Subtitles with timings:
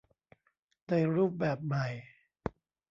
[0.89, 1.87] ในรูปแบบใหม่